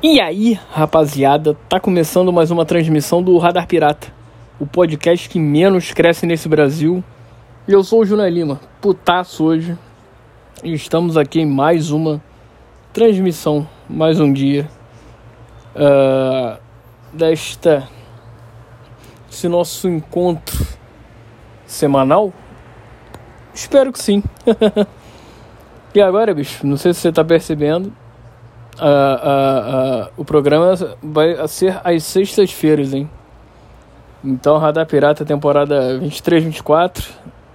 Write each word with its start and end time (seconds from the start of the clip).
E 0.00 0.20
aí, 0.20 0.52
rapaziada, 0.70 1.56
tá 1.68 1.80
começando 1.80 2.32
mais 2.32 2.52
uma 2.52 2.64
transmissão 2.64 3.20
do 3.20 3.36
Radar 3.36 3.66
Pirata, 3.66 4.06
o 4.56 4.64
podcast 4.64 5.28
que 5.28 5.40
menos 5.40 5.90
cresce 5.90 6.24
nesse 6.24 6.48
Brasil. 6.48 7.02
Eu 7.66 7.82
sou 7.82 8.02
o 8.02 8.06
Júnior 8.06 8.30
Lima, 8.30 8.60
putaço 8.80 9.42
hoje. 9.42 9.76
E 10.62 10.72
estamos 10.72 11.16
aqui 11.16 11.40
em 11.40 11.46
mais 11.46 11.90
uma 11.90 12.22
transmissão, 12.92 13.66
mais 13.90 14.20
um 14.20 14.32
dia 14.32 14.70
uh, 15.74 16.60
desta 17.12 17.88
esse 19.28 19.48
nosso 19.48 19.88
encontro 19.88 20.64
semanal. 21.66 22.32
Espero 23.52 23.92
que 23.92 24.00
sim. 24.00 24.22
e 25.92 26.00
agora, 26.00 26.32
bicho, 26.32 26.64
não 26.64 26.76
sei 26.76 26.94
se 26.94 27.00
você 27.00 27.10
tá 27.10 27.24
percebendo, 27.24 27.92
uh, 28.80 30.06
uh, 30.06 30.12
o 30.16 30.24
programa 30.24 30.74
vai 31.02 31.46
ser 31.48 31.80
às 31.84 32.04
sextas-feiras, 32.04 32.94
hein? 32.94 33.08
Então, 34.24 34.58
Radar 34.58 34.86
Pirata, 34.86 35.24
temporada 35.24 35.98
23, 35.98 36.44
24. 36.44 37.08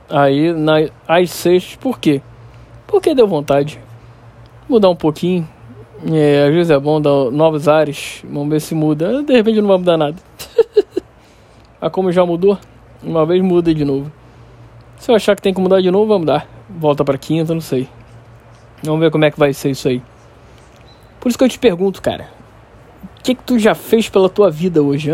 Aí, 0.09 0.54
na, 0.54 0.90
às 1.08 1.31
sextas, 1.31 1.76
por 1.76 2.00
quê? 2.00 2.22
Porque 2.88 3.14
deu 3.14 3.28
vontade. 3.28 3.80
Mudar 4.70 4.90
um 4.90 4.95
pouquinho. 4.95 5.48
É, 6.12 6.45
às 6.48 6.54
vezes 6.54 6.72
é 6.72 6.80
bom 6.80 7.02
dar 7.02 7.31
novos 7.31 7.67
ares. 7.67 8.23
Vamos 8.23 8.50
ver 8.50 8.62
se 8.62 8.76
muda. 8.76 9.23
De 9.23 9.34
repente 9.34 9.62
não 9.62 9.67
vai 9.67 9.78
mudar 9.78 9.98
nada. 9.98 10.16
Mas 11.81 11.92
como 11.92 12.12
já 12.12 12.26
mudou, 12.26 12.58
uma 13.02 13.26
vez 13.26 13.42
muda 13.42 13.73
de 13.73 13.84
novo. 13.84 14.12
Se 14.98 15.12
eu 15.12 15.16
achar 15.16 15.36
que 15.36 15.42
tem 15.42 15.53
que 15.53 15.59
mudar 15.59 15.81
de 15.81 15.92
novo, 15.92 16.08
vamos 16.08 16.28
dar. 16.28 16.48
Volta 16.70 17.03
pra 17.03 17.17
quinta, 17.17 17.53
não 17.53 17.62
sei. 17.62 17.90
Vamos 18.81 19.00
ver 19.00 19.12
como 19.12 19.26
é 19.26 19.31
que 19.31 19.40
vai 19.40 19.53
ser 19.53 19.72
isso 19.72 19.88
aí. 19.88 20.02
Por 21.23 21.30
isso 21.30 21.38
que 21.38 21.44
eu 21.45 21.48
te 21.48 21.58
pergunto, 21.58 22.02
cara. 22.02 22.27
O 23.18 23.23
que, 23.23 23.34
que 23.34 23.44
tu 23.44 23.58
já 23.58 23.73
fez 23.73 24.09
pela 24.09 24.27
tua 24.27 24.52
vida 24.52 24.84
hoje? 24.84 25.09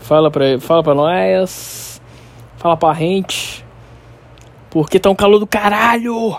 Fala 0.00 0.28
pra, 0.28 0.58
fala 0.58 0.82
pra 0.82 0.92
nós. 0.92 2.02
Fala 2.56 2.76
pra 2.76 2.92
gente. 2.94 3.64
Porque 4.70 4.98
tá 4.98 5.08
um 5.08 5.14
calor 5.14 5.38
do 5.38 5.46
caralho. 5.46 6.36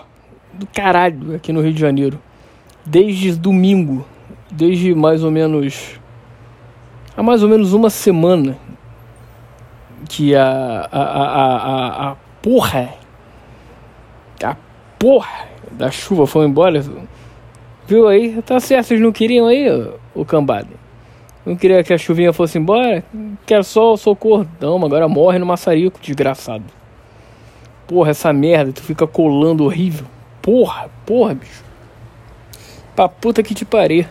Do 0.52 0.66
caralho 0.66 1.36
aqui 1.36 1.54
no 1.54 1.62
Rio 1.62 1.72
de 1.72 1.80
Janeiro. 1.80 2.20
Desde 2.84 3.34
domingo. 3.34 4.04
Desde 4.50 4.94
mais 4.94 5.24
ou 5.24 5.30
menos. 5.30 5.98
Há 7.16 7.22
mais 7.22 7.42
ou 7.42 7.48
menos 7.48 7.72
uma 7.72 7.88
semana. 7.88 8.58
Que 10.06 10.36
a. 10.36 10.86
A, 10.92 11.00
a, 11.00 11.56
a, 11.56 12.10
a 12.10 12.16
porra. 12.42 12.90
A 14.44 14.54
porra 14.98 15.48
da 15.70 15.90
chuva 15.90 16.26
foi 16.26 16.44
embora. 16.44 16.84
Viu 17.92 18.08
aí? 18.08 18.40
Tá 18.40 18.58
certo, 18.58 18.86
vocês 18.86 19.00
não 19.02 19.12
queriam 19.12 19.48
aí, 19.48 19.66
o 20.14 20.24
cambada? 20.24 20.70
Não 21.44 21.54
queria 21.54 21.84
que 21.84 21.92
a 21.92 21.98
chuvinha 21.98 22.32
fosse 22.32 22.56
embora? 22.56 23.04
Quer 23.44 23.62
só 23.62 23.94
socorro. 23.98 24.48
Não, 24.58 24.82
agora 24.82 25.06
morre 25.06 25.38
no 25.38 25.44
maçarico, 25.44 26.00
desgraçado. 26.00 26.64
Porra, 27.86 28.12
essa 28.12 28.32
merda, 28.32 28.72
tu 28.72 28.82
fica 28.82 29.06
colando 29.06 29.64
horrível. 29.64 30.06
Porra, 30.40 30.88
porra, 31.04 31.34
bicho. 31.34 31.62
Pra 32.96 33.10
puta 33.10 33.42
que 33.42 33.54
te 33.54 33.66
parei. 33.66 34.06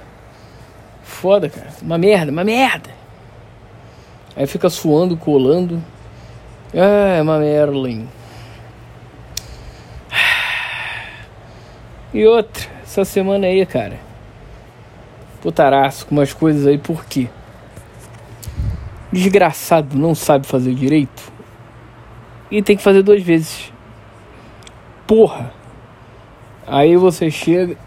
Foda, 1.02 1.50
cara. 1.50 1.70
Uma 1.82 1.98
merda, 1.98 2.32
uma 2.32 2.44
merda. 2.44 2.92
Aí 4.36 4.46
fica 4.46 4.70
suando, 4.70 5.18
colando. 5.18 5.82
Ah, 6.72 7.20
uma 7.20 7.40
Merlin. 7.40 8.08
E 12.14 12.28
outra 12.28 12.81
essa 12.92 13.06
semana 13.06 13.48
aí, 13.48 13.66
cara. 13.66 13.98
Putaraço 15.42 16.06
com 16.06 16.16
umas 16.16 16.34
coisas 16.34 16.68
aí, 16.68 16.78
por 16.78 17.06
quê? 17.06 17.30
Desgraçado 19.10 19.98
não 19.98 20.14
sabe 20.14 20.46
fazer 20.46 20.74
direito 20.74 21.32
e 22.50 22.62
tem 22.62 22.76
que 22.76 22.84
fazer 22.84 23.02
duas 23.02 23.24
vezes. 23.24 23.72
Porra! 25.08 25.54
Aí 26.68 26.98
você 26.98 27.32
chega. 27.32 27.78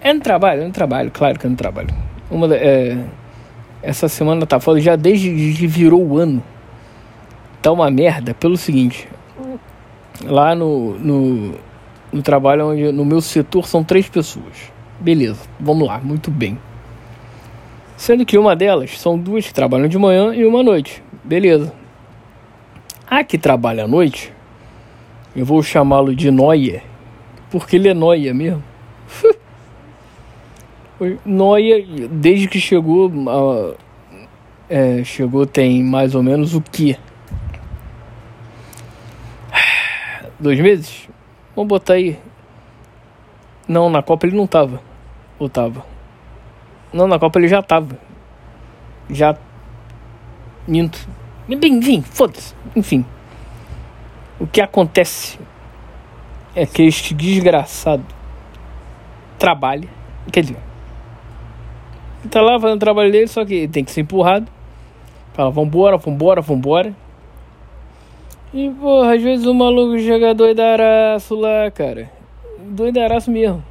É 0.00 0.12
no 0.12 0.20
trabalho, 0.20 0.62
é 0.62 0.66
no 0.66 0.72
trabalho, 0.72 1.10
claro 1.12 1.38
que 1.38 1.46
é 1.46 1.50
no 1.50 1.56
trabalho. 1.56 1.94
Uma, 2.28 2.52
é, 2.54 2.98
essa 3.80 4.08
semana 4.08 4.46
tá 4.46 4.58
foda, 4.58 4.80
já 4.80 4.96
desde 4.96 5.30
que 5.54 5.66
virou 5.66 6.04
o 6.04 6.18
ano. 6.18 6.42
Tá 7.62 7.70
uma 7.70 7.90
merda 7.90 8.34
pelo 8.34 8.56
seguinte. 8.56 9.08
Lá 10.24 10.54
no, 10.54 10.98
no 10.98 11.54
no 12.12 12.22
trabalho 12.22 12.70
onde 12.70 12.92
no 12.92 13.04
meu 13.04 13.20
setor 13.20 13.66
são 13.66 13.84
três 13.84 14.08
pessoas. 14.08 14.72
Beleza, 14.98 15.40
vamos 15.58 15.86
lá, 15.86 15.98
muito 15.98 16.30
bem. 16.30 16.58
Sendo 17.96 18.24
que 18.24 18.38
uma 18.38 18.56
delas 18.56 18.98
são 18.98 19.18
duas 19.18 19.46
que 19.46 19.54
trabalham 19.54 19.88
de 19.88 19.98
manhã 19.98 20.34
e 20.34 20.44
uma 20.44 20.60
à 20.60 20.62
noite. 20.62 21.02
Beleza. 21.22 21.72
A 23.06 23.22
que 23.22 23.36
trabalha 23.36 23.84
à 23.84 23.88
noite, 23.88 24.32
eu 25.34 25.44
vou 25.44 25.62
chamá-lo 25.62 26.14
de 26.14 26.30
Noia, 26.30 26.82
porque 27.50 27.76
ele 27.76 27.88
é 27.88 27.94
Noia 27.94 28.32
mesmo. 28.32 28.62
Noia, 31.26 31.84
desde 32.10 32.48
que 32.48 32.60
chegou, 32.60 33.12
é, 34.68 35.02
chegou 35.02 35.44
tem 35.44 35.82
mais 35.82 36.14
ou 36.14 36.22
menos 36.22 36.54
o 36.54 36.60
que? 36.60 36.96
Dois 40.38 40.58
meses? 40.58 41.09
Vamos 41.60 41.68
botar 41.68 41.92
aí. 41.92 42.18
Não, 43.68 43.90
na 43.90 44.02
Copa 44.02 44.26
ele 44.26 44.34
não 44.34 44.46
tava. 44.46 44.80
Ou 45.38 45.46
tava? 45.46 45.84
Não, 46.90 47.06
na 47.06 47.18
Copa 47.18 47.38
ele 47.38 47.48
já 47.48 47.62
tava. 47.62 47.98
Já. 49.10 49.36
Minto. 50.66 51.06
Enfim, 51.46 52.00
foda-se. 52.00 52.54
Enfim. 52.74 53.04
O 54.40 54.46
que 54.46 54.62
acontece 54.62 55.38
é 56.56 56.64
que 56.64 56.82
este 56.82 57.12
desgraçado 57.12 58.06
trabalha. 59.38 59.86
Quer 60.32 60.40
dizer, 60.40 60.56
ele 62.20 62.30
tá 62.30 62.40
lá 62.40 62.58
fazendo 62.58 62.76
o 62.76 62.80
trabalho 62.80 63.12
dele, 63.12 63.28
só 63.28 63.44
que 63.44 63.68
tem 63.68 63.84
que 63.84 63.90
ser 63.90 64.00
empurrado. 64.00 64.50
Fala, 65.34 65.50
vambora, 65.50 65.98
vambora, 65.98 66.40
vambora. 66.40 66.94
E, 68.52 68.68
porra, 68.70 69.14
às 69.14 69.22
vezes 69.22 69.46
o 69.46 69.54
maluco 69.54 69.98
chega 69.98 70.34
doidaraço 70.34 71.36
lá, 71.36 71.70
cara. 71.70 72.10
Doidaraço 72.58 73.30
mesmo. 73.30 73.62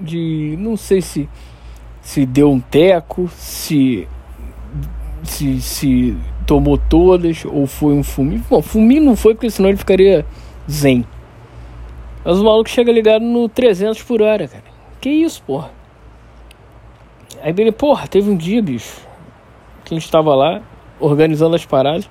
De. 0.00 0.56
Não 0.58 0.76
sei 0.76 1.02
se. 1.02 1.28
Se 2.00 2.24
deu 2.24 2.50
um 2.50 2.60
teco, 2.60 3.28
se. 3.28 4.08
Se. 5.22 5.60
Se 5.60 6.16
tomou 6.46 6.78
todas, 6.78 7.44
ou 7.44 7.66
foi 7.66 7.92
um 7.94 8.02
fuminho. 8.02 8.42
Bom, 8.48 8.62
fuminho 8.62 9.04
não 9.04 9.16
foi, 9.16 9.34
porque 9.34 9.50
senão 9.50 9.68
ele 9.68 9.76
ficaria 9.76 10.24
zen. 10.70 11.04
Mas 12.24 12.38
o 12.38 12.44
maluco 12.44 12.70
chega 12.70 12.90
ligado 12.90 13.22
no 13.22 13.48
300 13.48 14.02
por 14.02 14.22
hora, 14.22 14.48
cara. 14.48 14.64
Que 15.00 15.10
isso, 15.10 15.42
porra? 15.42 15.70
Aí 17.42 17.54
ele, 17.56 17.72
porra, 17.72 18.08
teve 18.08 18.30
um 18.30 18.36
dia, 18.36 18.62
bicho, 18.62 19.00
que 19.84 19.94
a 19.94 19.98
gente 19.98 20.10
tava 20.10 20.34
lá 20.34 20.62
organizando 20.98 21.54
as 21.54 21.66
paradas. 21.66 22.08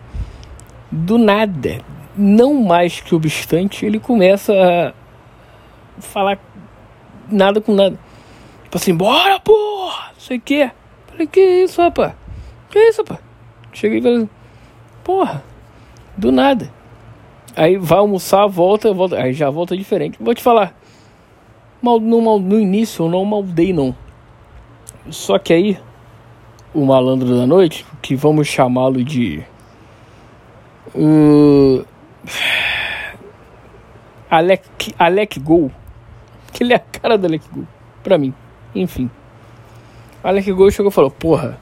Do 0.91 1.17
nada, 1.17 1.81
não 2.17 2.53
mais 2.53 2.99
que 2.99 3.13
obstante, 3.13 3.85
ele 3.85 3.99
começa 3.99 4.53
a 4.53 4.93
falar 6.01 6.39
nada 7.29 7.59
com 7.59 7.73
nada. 7.73 7.97
Tipo 8.63 8.77
assim, 8.77 8.95
bora, 8.95 9.39
porra! 9.39 10.11
Sei 10.17 10.39
que. 10.39 10.69
Falei, 11.07 11.27
que 11.27 11.39
isso, 11.39 11.81
rapaz? 11.81 12.13
Que 12.69 12.79
isso, 12.79 13.01
rapaz? 13.01 13.19
Cheguei 13.71 13.99
e 13.99 14.07
assim, 14.07 14.29
porra, 15.03 15.43
do 16.17 16.31
nada. 16.31 16.71
Aí 17.55 17.77
vai 17.77 17.99
almoçar, 17.99 18.45
volta, 18.47 18.93
volta. 18.93 19.17
Aí 19.17 19.33
já 19.33 19.49
volta 19.49 19.77
diferente. 19.77 20.17
Vou 20.19 20.33
te 20.33 20.41
falar. 20.41 20.75
Mal, 21.81 21.99
no, 21.99 22.21
mal, 22.21 22.39
no 22.39 22.59
início 22.59 23.05
eu 23.05 23.09
não 23.09 23.23
maldei, 23.23 23.71
não. 23.71 23.95
Só 25.09 25.37
que 25.37 25.53
aí, 25.53 25.79
o 26.73 26.85
malandro 26.85 27.37
da 27.37 27.45
noite, 27.45 27.85
que 28.01 28.15
vamos 28.15 28.47
chamá-lo 28.47 29.03
de. 29.03 29.43
Uh, 30.93 31.85
Alec, 34.29 34.93
Alec 34.97 35.39
Gol. 35.39 35.71
Que 36.51 36.63
ele 36.63 36.73
é 36.73 36.77
a 36.77 36.79
cara 36.79 37.17
do 37.17 37.27
Alec 37.27 37.45
Gol. 37.51 37.67
Pra 38.03 38.17
mim. 38.17 38.33
Enfim. 38.73 39.09
Alec 40.23 40.51
Gol 40.51 40.71
chegou 40.71 40.89
e 40.89 40.93
falou: 40.93 41.11
Porra, 41.11 41.57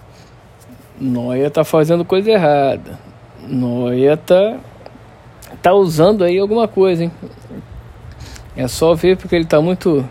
Noia 0.99 1.49
tá 1.49 1.63
fazendo 1.63 2.05
coisa 2.05 2.31
errada. 2.31 2.99
Noia 3.41 4.17
tá. 4.17 4.57
Tá 5.61 5.73
usando 5.73 6.23
aí 6.23 6.39
alguma 6.39 6.67
coisa, 6.67 7.03
hein? 7.03 7.11
É 8.55 8.67
só 8.67 8.93
ver 8.93 9.17
porque 9.17 9.35
ele 9.35 9.45
tá 9.45 9.61
muito. 9.61 10.07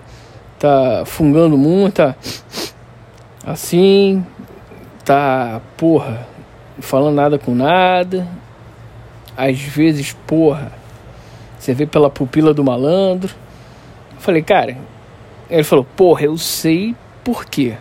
Tá 0.59 1.03
fungando 1.05 1.57
muito, 1.59 1.95
tá. 1.95 2.15
Assim. 3.45 4.25
Tá. 5.05 5.61
Porra. 5.77 6.27
Falando 6.81 7.15
nada 7.15 7.39
com 7.39 7.55
nada 7.55 8.27
às 9.37 9.61
vezes, 9.61 10.13
porra, 10.27 10.73
você 11.59 11.73
vê 11.73 11.87
pela 11.87 12.11
pupila 12.11 12.53
do 12.53 12.65
malandro. 12.65 13.35
Eu 14.15 14.21
falei, 14.21 14.43
cara, 14.43 14.77
ele 15.49 15.63
falou, 15.63 15.85
porra, 15.97 16.25
eu 16.25 16.37
sei 16.37 16.95
por 17.23 17.45
quê. 17.45 17.77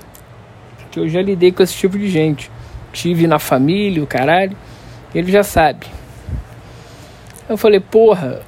Que 0.91 0.99
eu 0.99 1.09
já 1.09 1.21
lidei 1.21 1.51
com 1.51 1.63
esse 1.63 1.75
tipo 1.75 1.97
de 1.97 2.09
gente. 2.09 2.51
Tive 2.93 3.27
na 3.27 3.39
família, 3.39 4.03
o 4.03 4.07
caralho. 4.07 4.55
Ele 5.13 5.31
já 5.31 5.43
sabe. 5.43 5.87
Eu 7.47 7.57
falei, 7.57 7.79
porra, 7.79 8.41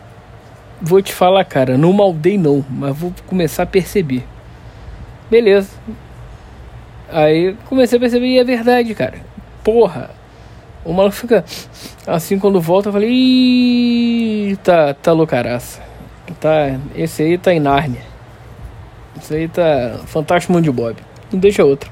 vou 0.81 1.01
te 1.01 1.13
falar, 1.13 1.43
cara, 1.45 1.77
não 1.77 1.91
maldei 1.93 2.37
não, 2.37 2.63
mas 2.69 2.95
vou 2.97 3.13
começar 3.25 3.63
a 3.63 3.65
perceber. 3.65 4.23
Beleza. 5.29 5.71
Aí 7.09 7.55
comecei 7.65 7.97
a 7.97 8.01
perceber 8.01 8.27
e 8.27 8.39
é 8.39 8.43
verdade, 8.43 8.93
cara. 8.93 9.19
Porra. 9.63 10.11
O 10.85 10.91
maluco 10.91 11.15
fica 11.15 11.45
assim 12.05 12.37
quando 12.37 12.59
volta, 12.59 12.89
eu 12.89 12.93
falei, 12.93 13.09
Ih, 13.09 14.57
tá, 14.63 14.93
tá 14.93 15.11
loucaraça. 15.11 15.81
Tá, 16.39 16.77
esse 16.95 17.23
aí 17.23 17.37
tá 17.37 17.53
em 17.53 17.59
Nárnia. 17.59 18.01
Esse 19.17 19.35
aí 19.35 19.47
tá 19.47 19.99
fantástico 20.05 20.51
mundo 20.51 20.63
de 20.63 20.71
Bob. 20.71 20.97
Não 21.31 21.39
deixa 21.39 21.63
outro. 21.63 21.91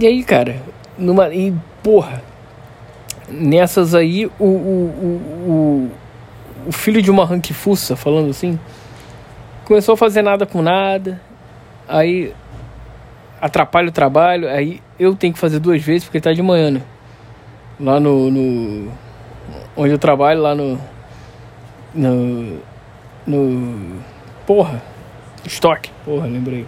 E 0.00 0.06
aí, 0.06 0.24
cara, 0.24 0.56
numa 0.98 1.32
e 1.32 1.54
porra, 1.82 2.22
nessas 3.28 3.94
aí 3.94 4.26
o, 4.26 4.44
o, 4.44 4.48
o, 5.46 5.90
o, 6.66 6.72
filho 6.72 7.00
de 7.00 7.10
uma 7.10 7.24
ranquifuça, 7.24 7.94
falando 7.94 8.30
assim, 8.30 8.58
começou 9.64 9.94
a 9.94 9.96
fazer 9.96 10.22
nada 10.22 10.46
com 10.46 10.62
nada. 10.62 11.20
Aí 11.86 12.32
atrapalha 13.40 13.88
o 13.88 13.92
trabalho, 13.92 14.48
aí 14.48 14.80
eu 14.98 15.14
tenho 15.14 15.32
que 15.32 15.38
fazer 15.38 15.58
duas 15.58 15.82
vezes 15.82 16.04
porque 16.04 16.20
tá 16.20 16.32
de 16.32 16.42
manhã, 16.42 16.70
né? 16.70 16.82
Lá 17.78 17.98
no, 17.98 18.30
no 18.30 18.92
onde 19.76 19.92
eu 19.92 19.98
trabalho, 19.98 20.40
lá 20.40 20.54
no 20.54 20.78
no 21.94 22.58
no 23.26 24.00
porra, 24.46 24.82
estoque, 25.44 25.90
porra, 26.04 26.26
lembrei. 26.26 26.66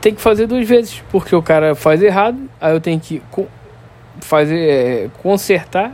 Tem 0.00 0.14
que 0.14 0.20
fazer 0.20 0.46
duas 0.46 0.66
vezes, 0.68 1.02
porque 1.10 1.34
o 1.34 1.42
cara 1.42 1.74
faz 1.74 2.02
errado, 2.02 2.38
aí 2.60 2.72
eu 2.72 2.80
tenho 2.80 3.00
que 3.00 3.22
fazer 4.20 4.68
é, 4.68 5.10
consertar 5.22 5.92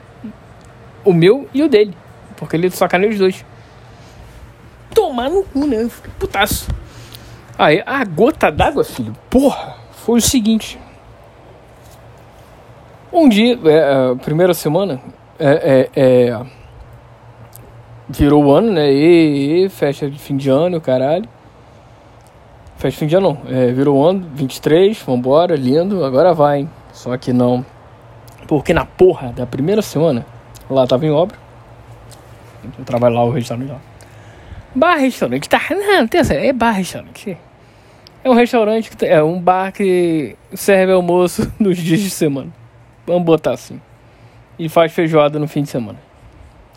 o 1.05 1.13
meu 1.13 1.49
e 1.55 1.63
o 1.63 1.69
dele, 1.69 1.97
porque 2.37 2.57
ele 2.57 2.71
sacaneia 2.71 3.11
os 3.11 3.19
dois. 3.19 3.45
Tomar 4.95 5.31
no 5.31 5.43
cu, 5.45 5.67
né? 5.67 5.89
Putaço. 6.19 6.69
Aí, 7.59 7.83
a 7.87 8.05
gota 8.05 8.51
d'água, 8.51 8.85
filho, 8.85 9.15
porra, 9.31 9.77
foi 10.05 10.19
o 10.19 10.23
seguinte. 10.23 10.79
Um 13.13 13.29
dia, 13.29 13.59
é, 13.67 14.13
a 14.13 14.17
primeira 14.17 14.55
semana, 14.55 14.99
é, 15.39 15.91
é, 15.95 16.31
é, 16.31 16.41
virou 18.09 18.47
o 18.47 18.53
ano, 18.53 18.73
né? 18.73 18.91
E, 18.91 19.67
e, 19.67 19.69
festa 19.69 20.11
de 20.11 20.19
fim 20.19 20.35
de 20.35 20.49
ano, 20.49 20.81
caralho. 20.81 21.29
Festa 22.77 22.91
de 22.93 22.97
fim 22.97 23.07
de 23.07 23.17
ano 23.17 23.39
não, 23.45 23.55
é, 23.55 23.71
virou 23.71 23.99
o 23.99 24.03
ano, 24.03 24.27
23, 24.35 24.99
vambora, 25.03 25.55
lindo, 25.57 26.03
agora 26.07 26.33
vai, 26.33 26.61
hein? 26.61 26.71
Só 26.95 27.15
que 27.19 27.35
não. 27.35 27.63
Porque 28.49 28.73
na 28.73 28.87
porra 28.87 29.31
da 29.31 29.45
primeira 29.45 29.83
semana, 29.83 30.25
lá 30.71 30.87
tava 30.87 31.05
em 31.05 31.11
obra. 31.11 31.37
Eu 32.79 32.85
trabalho 32.87 33.17
lá, 33.17 33.25
o 33.25 33.31
restaurante 33.31 33.69
lá. 33.69 33.81
Bar 34.75 34.97
restaurante, 34.97 35.51
tá? 35.51 35.61
Não, 35.71 36.09
tem 36.09 36.23
essa, 36.23 36.33
é 36.33 36.51
bar 36.51 36.71
restaurante. 36.71 37.37
É 38.25 38.31
um 38.31 38.35
restaurante, 38.35 38.91
que 38.97 39.05
é 39.05 39.23
um 39.23 39.39
bar 39.39 39.71
que 39.71 40.35
serve 40.55 40.93
almoço 40.93 41.53
nos 41.61 41.77
dias 41.77 42.01
de 42.01 42.09
semana. 42.09 42.62
Vamos 43.07 43.25
botar 43.25 43.53
assim. 43.53 43.81
E 44.59 44.69
faz 44.69 44.93
feijoada 44.93 45.39
no 45.39 45.49
fim 45.49 45.63
de 45.63 45.69
semana. 45.69 45.99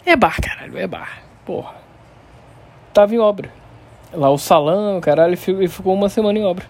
É 0.06 0.16
bar, 0.16 0.40
caralho, 0.42 0.78
é 0.78 0.88
bar. 0.88 1.22
Porra. 1.46 1.76
Tava 2.94 3.14
em 3.14 3.20
obra. 3.20 3.52
Lá 4.14 4.30
o 4.30 4.38
salão, 4.38 5.00
caralho, 5.02 5.38
ele 5.48 5.68
ficou 5.68 5.94
uma 5.94 6.10
semana 6.10 6.40
em 6.40 6.46
obra. 6.46 6.66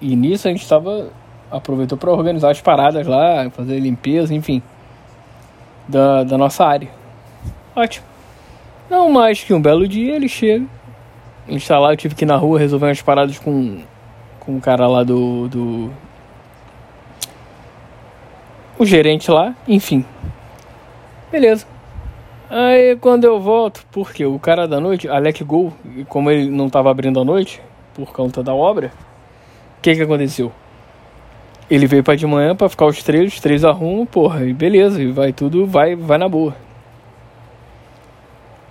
E 0.00 0.14
nisso 0.14 0.48
a 0.48 0.50
gente 0.50 0.68
tava. 0.68 1.10
Aproveitou 1.50 1.96
para 1.96 2.10
organizar 2.10 2.50
as 2.50 2.60
paradas 2.60 3.06
lá, 3.06 3.48
fazer 3.50 3.78
limpeza, 3.78 4.34
enfim. 4.34 4.60
Da, 5.88 6.24
da 6.24 6.36
nossa 6.36 6.64
área. 6.64 6.90
Ótimo. 7.74 8.04
Não 8.90 9.10
mais 9.10 9.42
que 9.42 9.54
um 9.54 9.62
belo 9.62 9.86
dia 9.86 10.16
ele 10.16 10.28
chega 10.28 10.66
instalar, 11.48 11.92
eu 11.92 11.96
tive 11.96 12.14
que 12.14 12.24
ir 12.24 12.26
na 12.26 12.36
rua 12.36 12.58
resolver 12.58 12.86
umas 12.86 13.02
paradas 13.02 13.38
com, 13.38 13.80
com 14.40 14.56
o 14.56 14.60
cara 14.60 14.86
lá 14.86 15.04
do, 15.04 15.48
do. 15.48 15.90
O 18.78 18.84
gerente 18.84 19.30
lá, 19.30 19.54
enfim. 19.66 20.04
Beleza. 21.32 21.66
Aí 22.50 22.96
quando 22.96 23.24
eu 23.24 23.40
volto, 23.40 23.84
porque 23.90 24.24
o 24.24 24.38
cara 24.38 24.68
da 24.68 24.78
noite, 24.78 25.08
Alec 25.08 25.42
Gol, 25.42 25.72
como 26.08 26.30
ele 26.30 26.50
não 26.50 26.68
tava 26.68 26.90
abrindo 26.90 27.18
a 27.18 27.24
noite, 27.24 27.60
por 27.94 28.12
conta 28.12 28.42
da 28.42 28.54
obra, 28.54 28.92
o 29.78 29.80
que 29.80 29.94
que 29.94 30.02
aconteceu? 30.02 30.52
Ele 31.68 31.86
veio 31.86 32.04
para 32.04 32.16
de 32.16 32.26
manhã 32.26 32.54
para 32.54 32.68
ficar 32.68 32.86
os 32.86 33.02
três, 33.02 33.32
os 33.32 33.40
três 33.40 33.64
arrumam, 33.64 34.06
porra, 34.06 34.44
e 34.44 34.52
beleza, 34.52 35.02
e 35.02 35.10
vai 35.10 35.32
tudo, 35.32 35.66
vai, 35.66 35.96
vai 35.96 36.18
na 36.18 36.28
boa. 36.28 36.54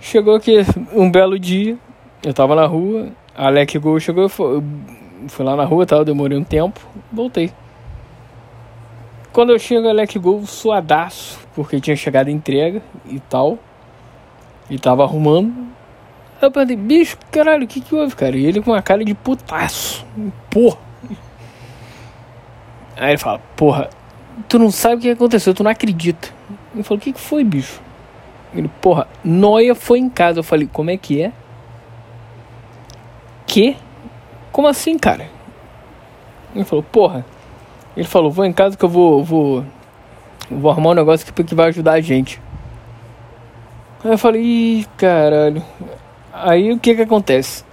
Chegou 0.00 0.36
aqui 0.36 0.58
um 0.94 1.10
belo 1.10 1.38
dia, 1.38 1.76
eu 2.24 2.32
tava 2.32 2.54
na 2.54 2.64
rua, 2.64 3.08
Alec 3.34 3.76
Gol 3.78 4.00
chegou, 4.00 4.22
eu 4.22 4.28
fui, 4.28 5.44
lá 5.44 5.56
na 5.56 5.64
rua, 5.64 5.84
tal, 5.84 6.04
demorei 6.04 6.38
um 6.38 6.44
tempo, 6.44 6.80
voltei. 7.12 7.52
Quando 9.36 9.50
eu 9.50 9.58
chego, 9.58 9.86
a 9.86 9.90
Alec 9.90 10.18
Gol 10.18 10.46
suadaço, 10.46 11.38
porque 11.54 11.78
tinha 11.78 11.94
chegado 11.94 12.28
a 12.28 12.30
entrega 12.30 12.80
e 13.04 13.20
tal, 13.20 13.58
e 14.70 14.78
tava 14.78 15.02
arrumando. 15.02 15.52
Eu 16.40 16.50
perguntei, 16.50 16.74
bicho, 16.74 17.18
caralho, 17.30 17.64
o 17.64 17.66
que 17.66 17.82
que 17.82 17.94
houve, 17.94 18.16
cara? 18.16 18.34
E 18.34 18.46
ele 18.46 18.62
com 18.62 18.70
uma 18.70 18.80
cara 18.80 19.04
de 19.04 19.12
putaço, 19.12 20.06
porra. 20.48 20.78
Aí 22.96 23.10
ele 23.10 23.18
fala, 23.18 23.38
porra, 23.54 23.90
tu 24.48 24.58
não 24.58 24.70
sabe 24.70 24.94
o 24.94 25.00
que 25.00 25.10
aconteceu, 25.10 25.52
tu 25.52 25.62
não 25.62 25.70
acredita. 25.70 26.30
Eu 26.74 26.82
falei, 26.82 26.98
o 26.98 27.02
que 27.02 27.12
que 27.12 27.20
foi, 27.20 27.44
bicho? 27.44 27.78
Ele, 28.54 28.70
porra, 28.80 29.06
Noia 29.22 29.74
foi 29.74 29.98
em 29.98 30.08
casa. 30.08 30.38
Eu 30.38 30.44
falei, 30.44 30.66
como 30.66 30.88
é 30.88 30.96
que 30.96 31.20
é? 31.20 31.30
quê? 33.46 33.76
Como 34.50 34.66
assim, 34.66 34.96
cara? 34.98 35.28
Ele 36.54 36.64
falou, 36.64 36.82
porra. 36.82 37.35
Ele 37.96 38.06
falou, 38.06 38.30
vou 38.30 38.44
em 38.44 38.52
casa 38.52 38.76
que 38.76 38.84
eu 38.84 38.88
vou. 38.88 39.24
vou. 39.24 39.64
Vou 40.50 40.70
arrumar 40.70 40.90
um 40.90 40.94
negócio 40.94 41.26
que, 41.32 41.44
que 41.44 41.54
vai 41.54 41.68
ajudar 41.68 41.94
a 41.94 42.00
gente. 42.00 42.40
Aí 44.04 44.12
eu 44.12 44.18
falei, 44.18 44.42
ih, 44.42 44.86
caralho. 44.96 45.62
Aí 46.32 46.70
o 46.70 46.78
que 46.78 46.94
que 46.94 47.02
acontece? 47.02 47.64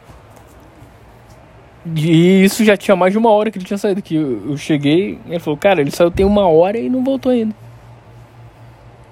E 1.85 2.43
isso 2.43 2.63
já 2.63 2.77
tinha 2.77 2.95
mais 2.95 3.11
de 3.11 3.19
uma 3.19 3.29
hora 3.29 3.51
que 3.51 3.57
ele 3.57 3.65
tinha 3.65 3.77
saído. 3.77 4.01
Que 4.01 4.15
eu, 4.15 4.57
cheguei, 4.57 5.19
ele 5.27 5.39
falou, 5.39 5.57
cara, 5.57 5.81
ele 5.81 5.91
saiu 5.91 6.09
tem 6.09 6.25
uma 6.25 6.47
hora 6.47 6.77
e 6.77 6.89
não 6.89 7.03
voltou 7.03 7.31
ainda. 7.31 7.53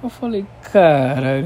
Eu 0.02 0.10
falei, 0.10 0.46
cara, 0.72 1.44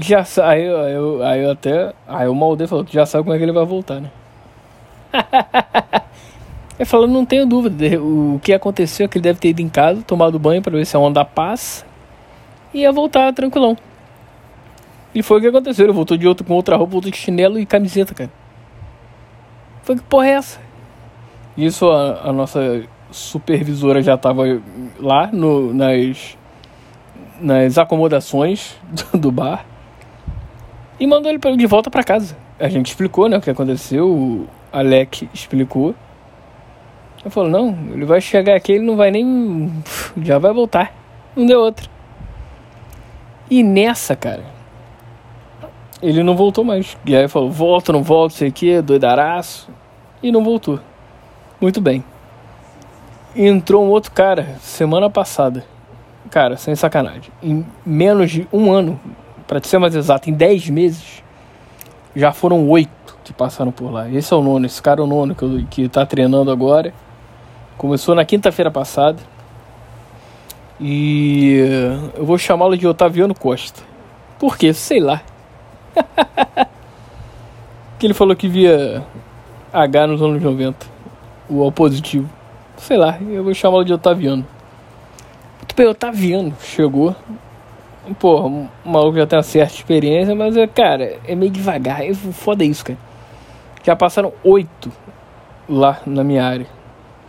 já 0.00 0.24
saiu. 0.24 0.76
Aí 0.80 0.92
eu, 0.92 1.22
aí 1.24 1.42
eu 1.44 1.50
até. 1.52 1.94
Aí 2.06 2.28
o 2.28 2.34
Malde 2.34 2.66
falou, 2.66 2.84
já 2.90 3.06
sabe 3.06 3.24
como 3.24 3.34
é 3.34 3.38
que 3.38 3.44
ele 3.44 3.52
vai 3.52 3.64
voltar, 3.64 4.00
né? 4.00 4.10
Ele 6.78 6.86
falou, 6.86 7.08
não 7.08 7.24
tenho 7.24 7.44
dúvida. 7.44 8.00
O 8.00 8.40
que 8.42 8.52
aconteceu 8.52 9.06
é 9.06 9.08
que 9.08 9.18
ele 9.18 9.24
deve 9.24 9.40
ter 9.40 9.48
ido 9.48 9.60
em 9.60 9.68
casa, 9.68 10.02
tomado 10.02 10.38
banho 10.38 10.62
para 10.62 10.76
ver 10.76 10.86
se 10.86 10.96
a 10.96 11.00
onda 11.00 11.24
passa 11.24 11.84
e 12.72 12.80
ia 12.80 12.92
voltar 12.92 13.32
tranquilão. 13.32 13.76
E 15.14 15.22
foi 15.22 15.38
o 15.38 15.40
que 15.40 15.48
aconteceu. 15.48 15.86
Ele 15.86 15.92
voltou 15.92 16.16
de 16.16 16.28
outro 16.28 16.46
com 16.46 16.54
outra 16.54 16.76
roupa, 16.76 16.92
voltou 16.92 17.10
de 17.10 17.16
chinelo 17.16 17.58
e 17.58 17.66
camiseta, 17.66 18.14
cara. 18.14 18.30
Foi 19.82 19.96
que 19.96 20.02
porra 20.02 20.26
é 20.28 20.30
essa? 20.32 20.60
Isso 21.56 21.90
a, 21.90 22.28
a 22.28 22.32
nossa 22.32 22.84
supervisora 23.10 24.02
já 24.02 24.16
tava 24.16 24.44
lá 25.00 25.28
no, 25.32 25.72
nas, 25.72 26.36
nas 27.40 27.78
acomodações 27.78 28.76
do, 29.12 29.18
do 29.18 29.32
bar 29.32 29.64
e 31.00 31.06
mandou 31.06 31.30
ele 31.30 31.56
de 31.56 31.66
volta 31.66 31.90
para 31.90 32.04
casa. 32.04 32.36
A 32.58 32.68
gente 32.68 32.86
explicou 32.86 33.28
né, 33.28 33.38
o 33.38 33.40
que 33.40 33.50
aconteceu. 33.50 34.46
Alec 34.72 35.28
explicou. 35.32 35.94
Eu 37.24 37.30
falou, 37.30 37.50
não, 37.50 37.76
ele 37.92 38.04
vai 38.04 38.20
chegar 38.20 38.54
aqui, 38.54 38.72
ele 38.72 38.84
não 38.84 38.96
vai 38.96 39.10
nem. 39.10 39.72
Já 40.22 40.38
vai 40.38 40.52
voltar. 40.52 40.94
Não 41.34 41.46
deu 41.46 41.60
outra. 41.60 41.88
E 43.50 43.62
nessa, 43.62 44.14
cara, 44.14 44.44
ele 46.02 46.22
não 46.22 46.36
voltou 46.36 46.64
mais. 46.64 46.96
E 47.04 47.16
aí 47.16 47.28
falou, 47.28 47.50
volta, 47.50 47.92
não 47.92 48.02
volta, 48.02 48.36
sei 48.36 48.48
o 48.48 48.52
que, 48.52 48.80
doidaraço. 48.80 49.68
E 50.22 50.30
não 50.30 50.44
voltou. 50.44 50.80
Muito 51.60 51.80
bem. 51.80 52.04
Entrou 53.34 53.84
um 53.84 53.88
outro 53.88 54.12
cara 54.12 54.56
semana 54.60 55.10
passada. 55.10 55.64
Cara, 56.30 56.56
sem 56.56 56.74
sacanagem. 56.74 57.32
Em 57.42 57.64
menos 57.84 58.30
de 58.30 58.46
um 58.52 58.70
ano, 58.70 59.00
para 59.46 59.62
ser 59.62 59.78
mais 59.78 59.94
exato, 59.94 60.28
em 60.28 60.32
10 60.32 60.70
meses, 60.70 61.22
já 62.14 62.32
foram 62.32 62.68
oito 62.68 63.16
que 63.24 63.32
passaram 63.32 63.72
por 63.72 63.90
lá. 63.90 64.08
Esse 64.10 64.32
é 64.32 64.36
o 64.36 64.42
nono, 64.42 64.66
esse 64.66 64.80
cara 64.82 65.00
é 65.00 65.04
o 65.04 65.06
nono 65.06 65.34
que, 65.34 65.66
que 65.70 65.88
tá 65.88 66.04
treinando 66.04 66.50
agora. 66.50 66.92
Começou 67.78 68.12
na 68.12 68.24
quinta-feira 68.24 68.72
passada. 68.72 69.18
E 70.80 71.64
eu 72.16 72.26
vou 72.26 72.36
chamá-lo 72.36 72.76
de 72.76 72.88
Otaviano 72.88 73.36
Costa. 73.36 73.80
Por 74.36 74.58
quê? 74.58 74.72
Sei 74.72 74.98
lá. 74.98 75.22
que 77.96 78.06
ele 78.06 78.14
falou 78.14 78.34
que 78.34 78.48
via 78.48 79.04
H 79.72 80.06
nos 80.08 80.20
anos 80.20 80.42
90. 80.42 80.86
o 81.48 81.64
opositivo. 81.64 82.28
Sei 82.76 82.96
lá, 82.96 83.16
eu 83.20 83.44
vou 83.44 83.54
chamá-lo 83.54 83.84
de 83.84 83.92
Otaviano. 83.92 84.44
Muito 85.58 85.76
bem, 85.76 85.86
Otaviano 85.86 86.54
chegou. 86.60 87.14
Pô, 88.18 88.40
o 88.46 88.68
maluco 88.84 89.18
já 89.18 89.26
tem 89.26 89.36
uma 89.36 89.42
certa 89.44 89.74
experiência, 89.74 90.34
mas, 90.34 90.56
é, 90.56 90.66
cara, 90.66 91.16
é 91.24 91.34
meio 91.36 91.52
devagar. 91.52 92.04
É 92.04 92.12
foda 92.12 92.64
isso, 92.64 92.84
cara. 92.84 92.98
Já 93.84 93.94
passaram 93.94 94.32
oito 94.42 94.90
lá 95.68 96.00
na 96.04 96.24
minha 96.24 96.44
área. 96.44 96.77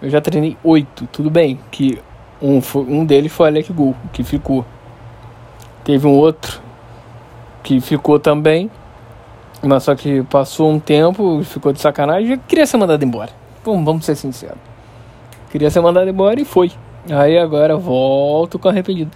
Eu 0.02 0.10
já 0.10 0.22
treinei 0.22 0.58
oito. 0.64 1.08
Tudo 1.12 1.30
bem 1.30 1.60
que 1.72 2.00
um, 2.42 2.62
um 2.78 3.06
deles 3.06 3.32
foi 3.32 3.48
Alec 3.48 3.72
Gol, 3.74 3.96
que 4.14 4.24
ficou. 4.24 4.66
Teve 5.84 6.08
um 6.08 6.16
outro 6.16 6.62
que 7.64 7.82
ficou 7.82 8.20
também. 8.20 8.70
Mas 9.62 9.84
só 9.84 9.94
que 9.94 10.24
passou 10.24 10.72
um 10.72 10.80
tempo, 10.80 11.44
ficou 11.44 11.74
de 11.74 11.82
sacanagem 11.82 12.34
e 12.34 12.38
queria 12.38 12.66
ser 12.66 12.78
mandado 12.78 13.04
embora. 13.04 13.32
Vamos, 13.64 13.84
vamos 13.84 14.06
ser 14.06 14.16
sinceros. 14.16 14.58
Queria 15.52 15.70
ser 15.70 15.82
mandado 15.82 16.10
embora 16.10 16.40
e 16.40 16.46
foi. 16.46 16.72
Aí 17.10 17.38
agora 17.38 17.76
volto 17.76 18.58
com 18.58 18.70
arrependido. 18.70 19.12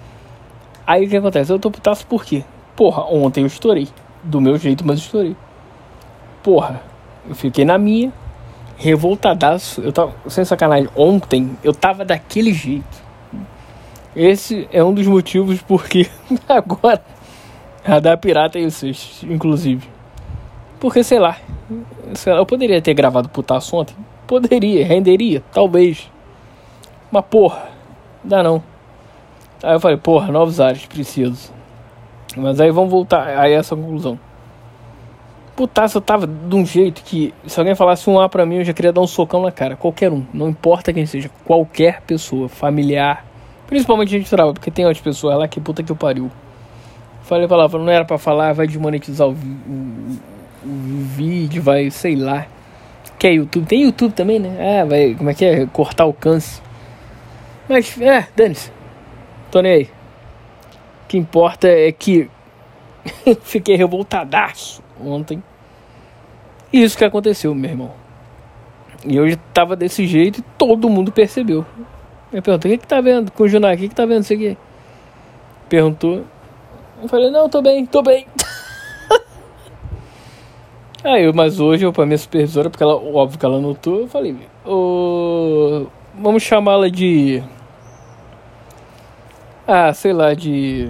Aí 0.85 1.05
o 1.05 1.09
que 1.09 1.15
acontece? 1.15 1.51
Eu 1.51 1.59
tô 1.59 1.71
putaço 1.71 2.05
por 2.07 2.25
quê? 2.25 2.43
Porra, 2.75 3.03
ontem 3.03 3.41
eu 3.41 3.47
estourei. 3.47 3.87
Do 4.21 4.41
meu 4.41 4.57
jeito, 4.57 4.85
mas 4.85 4.99
estourei. 4.99 5.35
Porra, 6.41 6.81
eu 7.27 7.35
fiquei 7.35 7.63
na 7.63 7.77
minha, 7.77 8.11
revoltadaço. 8.77 9.81
Eu 9.81 9.91
tava, 9.91 10.13
sem 10.27 10.45
sacanagem, 10.45 10.89
ontem 10.95 11.57
eu 11.63 11.73
tava 11.73 12.03
daquele 12.03 12.53
jeito. 12.53 13.03
Esse 14.15 14.67
é 14.71 14.83
um 14.83 14.93
dos 14.93 15.07
motivos 15.07 15.61
porque 15.61 16.07
agora 16.47 17.03
Radar 17.83 18.17
Pirata 18.17 18.57
é 18.57 18.61
isso, 18.61 18.85
inclusive. 19.25 19.87
Porque, 20.79 21.03
sei 21.03 21.19
lá, 21.19 21.37
sei 22.13 22.33
lá, 22.33 22.39
eu 22.39 22.45
poderia 22.45 22.81
ter 22.81 22.93
gravado 22.93 23.29
putaço 23.29 23.75
ontem. 23.75 23.95
Poderia, 24.27 24.85
renderia, 24.85 25.43
talvez. 25.51 26.09
Mas 27.11 27.25
porra, 27.25 27.69
dá 28.23 28.41
não. 28.41 28.63
Aí 29.61 29.73
eu 29.73 29.79
falei, 29.79 29.97
porra, 29.97 30.31
novos 30.31 30.59
ares, 30.59 30.85
preciso. 30.85 31.51
Mas 32.35 32.59
aí 32.59 32.71
vamos 32.71 32.91
voltar 32.91 33.27
a 33.27 33.49
essa 33.49 33.75
conclusão. 33.75 34.19
Putaço 35.55 35.97
eu 35.97 36.01
tava 36.01 36.25
de 36.25 36.55
um 36.55 36.65
jeito 36.65 37.03
que, 37.03 37.31
se 37.45 37.59
alguém 37.59 37.75
falasse 37.75 38.09
um 38.09 38.19
A 38.19 38.27
pra 38.27 38.45
mim, 38.45 38.57
eu 38.57 38.65
já 38.65 38.73
queria 38.73 38.91
dar 38.91 39.01
um 39.01 39.07
socão 39.07 39.41
na 39.43 39.51
cara. 39.51 39.75
Qualquer 39.75 40.11
um, 40.11 40.25
não 40.33 40.49
importa 40.49 40.91
quem 40.91 41.05
seja, 41.05 41.29
qualquer 41.45 42.01
pessoa, 42.01 42.49
familiar. 42.49 43.23
Principalmente 43.67 44.09
gente 44.09 44.29
trabalha, 44.29 44.53
porque 44.53 44.71
tem 44.71 44.85
outras 44.85 45.03
pessoas 45.03 45.37
lá 45.37 45.47
que 45.47 45.59
puta 45.59 45.83
que 45.83 45.91
eu 45.91 45.95
pariu. 45.95 46.31
Falei 47.23 47.47
ela, 47.49 47.67
não 47.69 47.89
era 47.89 48.03
pra 48.03 48.17
falar, 48.17 48.53
vai 48.53 48.65
desmonetizar 48.65 49.27
o, 49.27 49.31
o, 49.31 50.19
o 50.65 51.03
vídeo, 51.15 51.61
vai, 51.61 51.89
sei 51.91 52.15
lá. 52.15 52.47
Que 53.19 53.27
é 53.27 53.33
YouTube? 53.33 53.65
Tem 53.65 53.83
YouTube 53.83 54.13
também, 54.13 54.39
né? 54.39 54.81
Ah, 54.81 54.85
vai, 54.85 55.13
como 55.13 55.29
é 55.29 55.33
que 55.33 55.45
é? 55.45 55.65
Cortar 55.67 56.03
alcance. 56.03 56.61
Mas, 57.69 57.99
é, 58.01 58.27
dane-se. 58.35 58.71
Tô 59.49 59.61
nem 59.61 59.71
aí. 59.71 59.83
O 59.83 61.07
que 61.07 61.17
importa 61.17 61.67
é 61.67 61.91
que 61.91 62.29
fiquei 63.43 63.75
revoltadaço 63.75 64.81
ontem. 64.99 65.43
Isso 66.71 66.97
que 66.97 67.05
aconteceu, 67.05 67.53
meu 67.53 67.69
irmão. 67.69 67.91
E 69.05 69.19
hoje 69.19 69.35
tava 69.53 69.75
desse 69.75 70.07
jeito 70.07 70.39
e 70.39 70.43
todo 70.57 70.89
mundo 70.89 71.11
percebeu. 71.11 71.65
Eu 72.31 72.41
perguntei, 72.41 72.71
o 72.71 72.75
que 72.75 72.81
que 72.81 72.87
tá 72.87 72.99
vendo 72.99 73.31
com 73.31 73.43
o 73.43 73.47
Junai? 73.47 73.75
O 73.75 73.77
que 73.77 73.89
que 73.89 73.95
tá 73.95 74.05
vendo 74.05 74.23
isso 74.23 74.33
aqui? 74.33 74.57
Perguntou. 75.69 76.23
Eu 77.01 77.07
falei, 77.09 77.29
não, 77.29 77.49
tô 77.49 77.61
bem, 77.61 77.85
tô 77.85 78.01
bem. 78.01 78.25
Aí, 81.03 81.31
mas 81.33 81.59
hoje 81.59 81.85
eu 81.85 81.91
pra 81.91 82.05
minha 82.05 82.17
supervisora, 82.17 82.69
porque 82.69 82.83
ela, 82.83 82.95
óbvio 82.95 83.37
que 83.37 83.45
ela 83.45 83.59
notou, 83.59 83.99
eu 83.99 84.07
falei, 84.07 84.35
vamos 86.15 86.43
chamá-la 86.43 86.89
de. 86.89 87.43
Ah, 89.67 89.93
sei 89.93 90.13
lá, 90.13 90.33
de. 90.33 90.89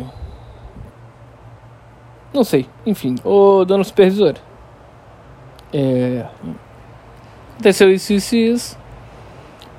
Não 2.34 2.44
sei, 2.44 2.66
enfim, 2.86 3.16
ô 3.24 3.64
dona 3.64 3.84
supervisora. 3.84 4.38
É. 5.72 6.26
Aconteceu 7.54 7.92
isso, 7.92 8.14
isso 8.14 8.36
e 8.36 8.52
isso. 8.52 8.78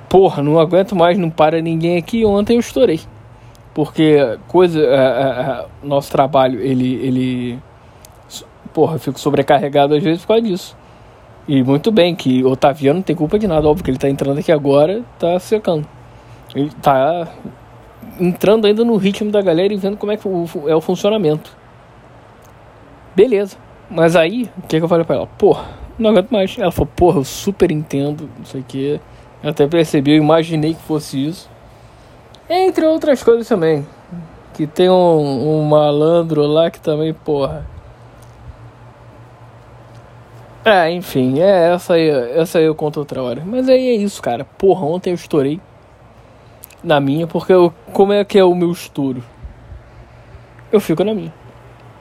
Porra, 0.09 0.41
não 0.41 0.59
aguento 0.59 0.95
mais, 0.95 1.17
não 1.17 1.29
para 1.29 1.61
ninguém 1.61 1.97
aqui. 1.97 2.25
Ontem 2.25 2.53
eu 2.53 2.59
estourei. 2.59 3.01
Porque 3.73 4.17
coisa. 4.47 4.79
É, 4.79 4.85
é, 4.85 4.95
é 4.95 5.65
nosso 5.83 6.11
trabalho, 6.11 6.59
ele. 6.61 6.95
ele 7.05 7.59
porra, 8.73 8.95
eu 8.95 8.99
fico 8.99 9.19
sobrecarregado 9.19 9.93
às 9.93 10.03
vezes 10.03 10.21
por 10.21 10.29
causa 10.29 10.43
disso. 10.43 10.77
E 11.47 11.61
muito 11.63 11.91
bem, 11.91 12.15
que 12.15 12.43
o 12.43 12.51
Otaviano 12.51 12.99
não 12.99 13.03
tem 13.03 13.15
culpa 13.15 13.37
de 13.37 13.47
nada, 13.47 13.67
óbvio 13.67 13.83
que 13.83 13.91
ele 13.91 13.97
tá 13.97 14.09
entrando 14.09 14.39
aqui 14.39 14.51
agora, 14.51 15.03
tá 15.19 15.37
secando. 15.39 15.87
Ele 16.55 16.71
tá 16.81 17.27
entrando 18.19 18.65
ainda 18.65 18.83
no 18.83 18.95
ritmo 18.95 19.31
da 19.31 19.41
galera 19.41 19.73
e 19.73 19.77
vendo 19.77 19.97
como 19.97 20.11
é 20.11 20.17
que 20.17 20.27
é 20.67 20.75
o 20.75 20.81
funcionamento. 20.81 21.55
Beleza. 23.15 23.57
Mas 23.89 24.15
aí, 24.15 24.49
o 24.57 24.61
que, 24.63 24.77
que 24.77 24.83
eu 24.83 24.89
falei 24.89 25.05
pra 25.05 25.15
ela? 25.15 25.27
Porra, 25.27 25.65
não 25.97 26.09
aguento 26.09 26.31
mais. 26.31 26.57
Ela 26.57 26.71
falou, 26.71 26.91
porra, 26.95 27.19
eu 27.19 27.23
super 27.23 27.71
entendo, 27.71 28.29
não 28.37 28.45
sei 28.45 28.61
o 28.61 28.63
que. 28.63 28.99
Até 29.43 29.67
percebi, 29.67 30.11
eu 30.11 30.17
imaginei 30.17 30.73
que 30.73 30.81
fosse 30.81 31.27
isso. 31.27 31.49
Entre 32.49 32.85
outras 32.85 33.23
coisas 33.23 33.47
também. 33.47 33.85
Que 34.53 34.65
tem 34.65 34.89
um, 34.89 35.59
um 35.59 35.63
malandro 35.63 36.45
lá 36.45 36.71
que 36.71 36.79
também, 36.79 37.13
porra 37.13 37.65
é, 40.65 40.89
enfim, 40.89 41.39
é 41.41 41.73
essa 41.75 41.93
aí, 41.93 42.09
essa 42.09 42.57
aí 42.57 42.65
eu 42.65 42.73
conto 42.73 42.97
outra 42.97 43.21
hora. 43.21 43.43
Mas 43.45 43.69
aí 43.69 43.87
é 43.87 43.93
isso, 43.93 44.19
cara. 44.19 44.43
Porra, 44.43 44.83
ontem 44.83 45.11
eu 45.11 45.13
estourei 45.13 45.61
na 46.83 46.99
minha, 46.99 47.27
porque 47.27 47.53
eu, 47.53 47.71
como 47.93 48.11
é 48.11 48.25
que 48.25 48.39
é 48.39 48.43
o 48.43 48.55
meu 48.55 48.71
estouro? 48.71 49.23
Eu 50.71 50.79
fico 50.79 51.03
na 51.03 51.13
minha. 51.13 51.31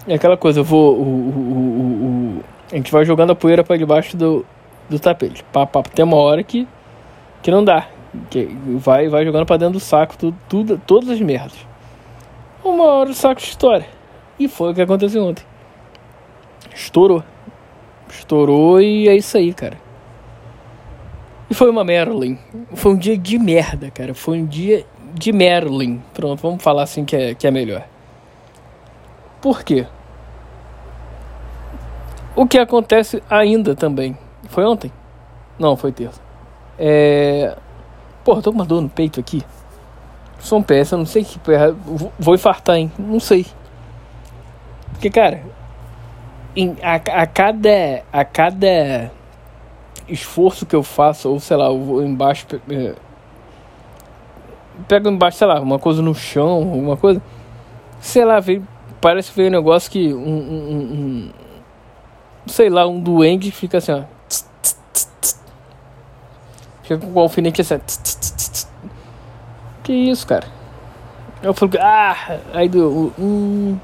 É 0.07 0.15
aquela 0.15 0.37
coisa, 0.37 0.61
eu 0.61 0.65
vou. 0.65 0.97
O, 0.97 1.03
o, 1.03 2.39
o, 2.39 2.45
a 2.71 2.77
gente 2.77 2.93
vai 2.93 3.05
jogando 3.05 3.31
a 3.31 3.35
poeira 3.35 3.65
para 3.65 3.77
debaixo 3.77 4.17
do, 4.17 4.45
do 4.89 4.99
tapete. 4.99 5.43
Pá, 5.53 5.67
pá, 5.67 5.83
tem 5.83 6.05
uma 6.05 6.17
hora 6.17 6.43
que, 6.43 6.69
que 7.43 7.51
não 7.51 7.65
dá. 7.65 7.87
Que 8.31 8.45
vai, 8.79 9.09
vai 9.09 9.25
jogando 9.25 9.47
para 9.47 9.57
dentro 9.57 9.75
do 9.75 9.81
saco 9.81 10.17
tudo, 10.17 10.37
tudo, 10.49 10.81
todas 10.87 11.09
as 11.09 11.21
merdas. 11.21 11.57
Uma 12.63 12.85
hora 12.85 13.11
o 13.11 13.15
saco 13.15 13.41
estoura. 13.41 13.87
E 14.39 14.49
foi 14.49 14.73
o 14.73 14.75
que 14.75 14.83
aconteceu 14.83 15.25
ontem. 15.25 15.45
Estourou. 16.75 17.23
Estourou 18.09 18.81
e 18.81 19.09
é 19.09 19.17
isso 19.17 19.37
aí, 19.37 19.55
cara. 19.55 19.79
E 21.49 21.55
foi 21.55 21.71
uma 21.71 21.85
Merlin. 21.85 22.39
Foi 22.75 22.93
um 22.93 22.97
dia 22.97 23.17
de 23.17 23.39
merda, 23.39 23.91
cara. 23.91 24.15
Foi 24.15 24.39
um 24.39 24.47
dia 24.47 24.85
de 25.15 25.33
Merlin. 25.33 26.03
Pronto, 26.13 26.41
vamos 26.41 26.63
falar 26.63 26.83
assim 26.83 27.05
que 27.05 27.15
é, 27.15 27.35
que 27.35 27.47
é 27.47 27.51
melhor. 27.51 27.85
Por 29.45 29.63
quê? 29.63 29.87
O 32.35 32.47
que 32.47 32.57
acontece 32.57 33.23
ainda 33.29 33.77
também. 33.77 34.17
Foi 34.49 34.65
ontem? 34.65 34.91
Não, 35.59 35.77
foi 35.77 35.93
terça. 35.93 36.19
É. 36.79 37.55
Porra, 38.25 38.41
tô 38.41 38.51
com 38.51 38.57
uma 38.57 38.65
dor 38.65 38.81
no 38.81 38.89
peito 38.89 39.21
aqui. 39.21 39.43
Sou 40.39 40.61
um 40.61 40.63
peça, 40.63 40.97
não 40.97 41.05
sei 41.05 41.25
que. 41.25 41.39
Vou 42.19 42.35
infartar, 42.35 42.77
hein? 42.77 42.91
Não 42.99 43.21
sei. 43.21 43.45
Porque, 44.93 45.11
cara, 45.11 45.43
em, 46.57 46.75
a, 46.83 46.95
a, 46.95 47.27
cada, 47.27 48.03
a 48.11 48.25
cada 48.25 49.13
esforço 50.09 50.65
que 50.65 50.75
eu 50.75 50.83
faço, 50.83 51.29
ou 51.29 51.39
sei 51.39 51.59
lá, 51.59 51.67
eu 51.67 51.79
vou 51.79 52.03
embaixo. 52.03 52.47
É, 52.71 52.95
pego 54.89 55.11
embaixo, 55.11 55.37
sei 55.37 55.47
lá, 55.47 55.61
uma 55.61 55.79
coisa 55.79 56.01
no 56.01 56.15
chão, 56.15 56.49
alguma 56.49 56.97
coisa. 56.97 57.21
Sei 58.01 58.25
lá, 58.25 58.41
veio, 58.41 58.67
parece 59.05 59.31
que 59.31 59.37
veio 59.37 59.49
um 59.51 59.53
negócio 59.53 59.91
que 59.91 60.15
um, 60.15 60.19
um, 60.19 60.81
um, 60.81 61.31
sei 62.47 62.71
lá, 62.71 62.87
um 62.87 62.99
doente 62.99 63.51
fica 63.51 63.77
assim, 63.77 63.93
ó. 63.93 64.05
Fica 66.83 66.97
com 66.97 67.13
o 67.13 67.21
alfinete 67.21 67.61
assim, 67.61 67.79
Que 69.83 69.93
isso, 69.93 70.27
cara? 70.27 70.47
Eu 71.43 71.53
falo, 71.53 71.73
ah, 71.81 72.39
aí 72.55 72.67
do. 72.67 73.13
Um, 73.19 73.79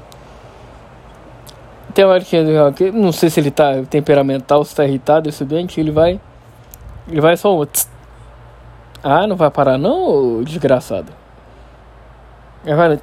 tem 1.93 2.03
hora 2.03 2.23
que 2.23 2.91
não 2.91 3.11
sei 3.11 3.29
se 3.29 3.39
ele 3.39 3.51
tá 3.51 3.83
temperamental, 3.87 4.65
se 4.65 4.75
tá 4.75 4.85
irritado, 4.85 5.29
esse 5.29 5.45
doente, 5.45 5.79
ele 5.79 5.91
vai. 5.91 6.19
Ele 7.07 7.21
vai 7.21 7.37
só 7.37 7.55
um. 7.55 7.67
Ah, 9.03 9.27
não 9.27 9.35
vai 9.35 9.51
parar 9.51 9.77
não, 9.77 10.41
desgraçado. 10.41 11.13
Vai. 12.63 12.99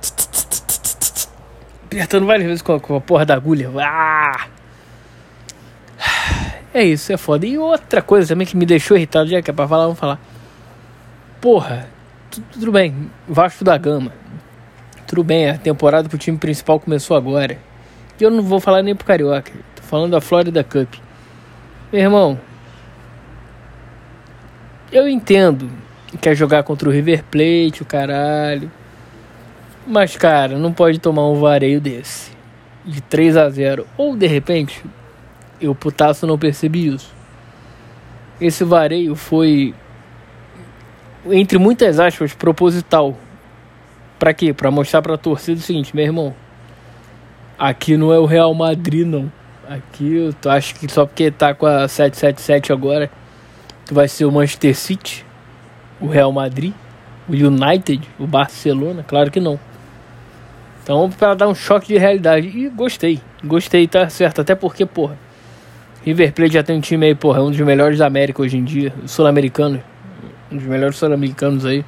Apertando 1.88 2.26
várias 2.26 2.46
vezes 2.46 2.60
com 2.60 2.74
a, 2.74 2.80
com 2.80 2.96
a 2.96 3.00
porra 3.00 3.24
da 3.24 3.34
agulha. 3.34 3.70
Ah! 3.80 4.46
É 6.74 6.82
isso, 6.84 7.10
é 7.10 7.16
foda. 7.16 7.46
E 7.46 7.56
outra 7.56 8.02
coisa 8.02 8.28
também 8.28 8.46
que 8.46 8.54
me 8.54 8.66
deixou 8.66 8.94
irritado, 8.94 9.30
já 9.30 9.40
que 9.40 9.50
é 9.50 9.54
pra 9.54 9.66
falar, 9.66 9.84
vamos 9.84 9.98
falar. 9.98 10.20
Porra, 11.40 11.88
tudo 12.52 12.70
bem, 12.70 13.10
Vasco 13.26 13.64
da 13.64 13.78
Gama. 13.78 14.12
Tudo 15.06 15.24
bem, 15.24 15.48
a 15.48 15.56
temporada 15.56 16.10
pro 16.10 16.18
time 16.18 16.36
principal 16.36 16.78
começou 16.78 17.16
agora. 17.16 17.58
E 18.20 18.22
eu 18.22 18.30
não 18.30 18.42
vou 18.42 18.60
falar 18.60 18.82
nem 18.82 18.94
pro 18.94 19.06
Carioca. 19.06 19.50
Tô 19.74 19.82
falando 19.82 20.10
da 20.10 20.20
Florida 20.20 20.62
Cup. 20.62 20.94
Meu 21.90 22.02
irmão. 22.02 22.38
Eu 24.92 25.08
entendo. 25.08 25.70
Quer 26.20 26.34
jogar 26.34 26.64
contra 26.64 26.86
o 26.86 26.92
River 26.92 27.24
Plate, 27.24 27.80
o 27.80 27.86
caralho. 27.86 28.70
Mas, 29.90 30.18
cara, 30.18 30.58
não 30.58 30.70
pode 30.70 30.98
tomar 30.98 31.26
um 31.26 31.40
vareio 31.40 31.80
desse. 31.80 32.30
De 32.84 33.00
3 33.00 33.38
a 33.38 33.48
0 33.48 33.86
Ou, 33.96 34.14
de 34.14 34.26
repente, 34.26 34.84
eu 35.58 35.74
putaço 35.74 36.26
não 36.26 36.38
percebi 36.38 36.88
isso. 36.88 37.10
Esse 38.38 38.64
vareio 38.64 39.16
foi, 39.16 39.74
entre 41.30 41.56
muitas 41.56 41.98
aspas, 41.98 42.34
proposital. 42.34 43.16
Pra 44.18 44.34
quê? 44.34 44.52
Pra 44.52 44.70
mostrar 44.70 45.00
pra 45.00 45.16
torcida 45.16 45.58
o 45.58 45.62
seguinte, 45.62 45.96
meu 45.96 46.04
irmão. 46.04 46.34
Aqui 47.58 47.96
não 47.96 48.12
é 48.12 48.18
o 48.18 48.26
Real 48.26 48.52
Madrid, 48.52 49.06
não. 49.06 49.32
Aqui 49.66 50.28
tu 50.38 50.50
acha 50.50 50.74
que 50.74 50.86
só 50.92 51.06
porque 51.06 51.30
tá 51.30 51.54
com 51.54 51.64
a 51.64 51.88
777 51.88 52.74
agora, 52.74 53.10
tu 53.86 53.94
vai 53.94 54.06
ser 54.06 54.26
o 54.26 54.32
Manchester 54.32 54.76
City, 54.76 55.24
o 55.98 56.06
Real 56.08 56.30
Madrid, 56.30 56.74
o 57.26 57.32
United, 57.32 58.06
o 58.18 58.26
Barcelona? 58.26 59.02
Claro 59.02 59.30
que 59.30 59.40
não. 59.40 59.58
Então, 60.88 61.10
para 61.10 61.34
dar 61.34 61.48
um 61.48 61.54
choque 61.54 61.88
de 61.88 61.98
realidade. 61.98 62.48
E 62.48 62.66
gostei. 62.70 63.20
Gostei, 63.44 63.86
tá 63.86 64.08
certo. 64.08 64.40
Até 64.40 64.54
porque, 64.54 64.86
porra, 64.86 65.18
River 66.02 66.32
Plate 66.32 66.54
já 66.54 66.62
tem 66.62 66.78
um 66.78 66.80
time 66.80 67.04
aí, 67.04 67.14
porra, 67.14 67.42
um 67.42 67.50
dos 67.50 67.60
melhores 67.60 67.98
da 67.98 68.06
América 68.06 68.40
hoje 68.40 68.56
em 68.56 68.64
dia. 68.64 68.90
Sul-americano. 69.04 69.82
Um 70.50 70.56
dos 70.56 70.64
melhores 70.64 70.96
sul-americanos 70.96 71.66
aí. 71.66 71.84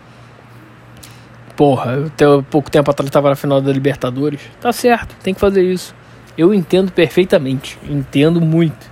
Porra, 1.57 2.09
até 2.09 2.27
pouco 2.51 2.71
tempo 2.71 2.91
atrás 2.91 3.11
tava 3.11 3.31
na 3.31 3.37
final 3.37 3.59
da 3.63 3.73
Libertadores. 3.73 4.43
Tá 4.61 4.71
certo, 4.71 5.17
tem 5.23 5.33
que 5.33 5.41
fazer 5.41 5.63
isso. 5.63 5.95
Eu 6.37 6.53
entendo 6.53 6.93
perfeitamente. 6.93 7.79
Entendo 7.89 8.39
muito. 8.39 8.91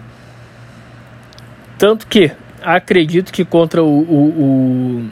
Tanto 1.77 2.07
que 2.07 2.33
acredito 2.63 3.31
que 3.31 3.45
contra 3.45 3.85
o, 3.85 4.01
o, 4.01 5.03
o 5.05 5.11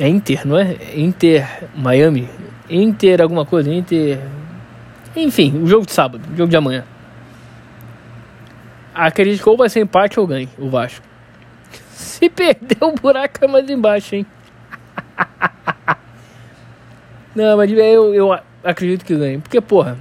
é 0.00 0.08
Inter, 0.08 0.44
não 0.44 0.58
é? 0.58 0.76
Inter 0.96 1.68
Miami. 1.76 2.28
Inter 2.72 3.20
alguma 3.20 3.44
coisa, 3.44 3.72
Inter. 3.72 4.18
Enfim, 5.14 5.62
o 5.62 5.66
jogo 5.66 5.84
de 5.84 5.92
sábado, 5.92 6.22
o 6.32 6.36
jogo 6.36 6.48
de 6.48 6.56
amanhã. 6.56 6.84
Acredito 8.94 9.42
que 9.42 9.48
ou 9.48 9.56
vai 9.56 9.68
ser 9.68 9.80
empate 9.80 10.18
ou 10.18 10.26
ganhe 10.26 10.48
o 10.58 10.70
Vasco. 10.70 11.04
Se 11.92 12.28
perder, 12.30 12.78
o 12.80 12.92
buraco 12.92 13.44
é 13.44 13.46
mais 13.46 13.68
embaixo, 13.68 14.14
hein? 14.14 14.26
Não, 17.34 17.56
mas 17.56 17.70
eu, 17.70 18.14
eu 18.14 18.38
acredito 18.64 19.04
que 19.04 19.14
ganhe. 19.14 19.38
Porque, 19.38 19.60
porra, 19.60 19.98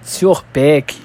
senhor 0.00 0.44
Peck, 0.52 0.96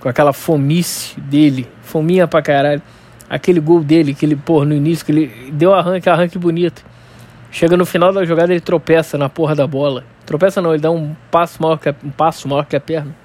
com 0.00 0.08
aquela 0.08 0.32
fomice 0.32 1.20
dele, 1.20 1.68
fominha 1.82 2.26
pra 2.26 2.42
caralho, 2.42 2.82
aquele 3.28 3.60
gol 3.60 3.80
dele, 3.82 4.14
que 4.14 4.24
ele, 4.24 4.36
porra, 4.36 4.66
no 4.66 4.74
início, 4.74 5.04
que 5.04 5.12
ele 5.12 5.50
deu 5.52 5.74
arranque, 5.74 6.08
arranque 6.08 6.38
bonito. 6.38 6.84
Chega 7.56 7.74
no 7.74 7.86
final 7.86 8.12
da 8.12 8.22
jogada, 8.22 8.52
ele 8.52 8.60
tropeça 8.60 9.16
na 9.16 9.30
porra 9.30 9.54
da 9.54 9.66
bola. 9.66 10.04
Tropeça 10.26 10.60
não, 10.60 10.74
ele 10.74 10.82
dá 10.82 10.90
um 10.90 11.16
passo 11.30 11.62
maior 11.62 11.78
que 11.78 11.88
a, 11.88 11.94
um 12.04 12.10
passo 12.10 12.46
maior 12.46 12.66
que 12.66 12.76
a 12.76 12.80
perna. 12.80 13.16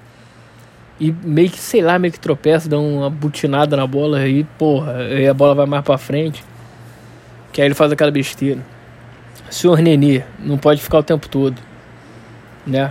E 0.98 1.12
meio 1.12 1.50
que, 1.50 1.58
sei 1.58 1.82
lá, 1.82 1.98
meio 1.98 2.10
que 2.10 2.18
tropeça, 2.18 2.66
dá 2.66 2.78
uma 2.78 3.10
butinada 3.10 3.76
na 3.76 3.86
bola 3.86 4.20
aí, 4.20 4.44
porra, 4.56 4.96
aí 4.96 5.28
a 5.28 5.34
bola 5.34 5.54
vai 5.54 5.66
mais 5.66 5.84
pra 5.84 5.98
frente. 5.98 6.42
Que 7.52 7.60
aí 7.60 7.68
ele 7.68 7.74
faz 7.74 7.92
aquela 7.92 8.10
besteira. 8.10 8.62
Senhor 9.50 9.78
Nenê, 9.80 10.22
não 10.38 10.56
pode 10.56 10.80
ficar 10.80 11.00
o 11.00 11.02
tempo 11.02 11.28
todo. 11.28 11.60
Né? 12.66 12.90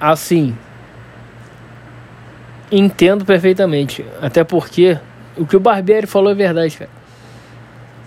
Assim. 0.00 0.58
Entendo 2.72 3.24
perfeitamente. 3.24 4.04
Até 4.20 4.42
porque 4.42 4.98
o 5.36 5.46
que 5.46 5.56
o 5.56 5.60
Barbieri 5.60 6.08
falou 6.08 6.32
é 6.32 6.34
verdade, 6.34 6.76
cara. 6.76 6.90